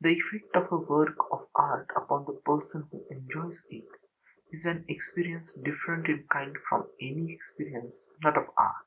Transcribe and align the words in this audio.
The 0.00 0.08
effect 0.14 0.56
of 0.56 0.72
a 0.72 0.78
work 0.78 1.16
of 1.30 1.48
art 1.54 1.90
upon 1.94 2.24
the 2.24 2.32
person 2.46 2.88
who 2.90 3.04
enjoys 3.10 3.58
it 3.68 3.86
is 4.50 4.64
an 4.64 4.86
experience 4.88 5.52
different 5.52 6.08
in 6.08 6.26
kind 6.28 6.56
from 6.66 6.88
any 6.98 7.34
experience 7.34 7.94
not 8.22 8.38
of 8.38 8.48
art. 8.56 8.86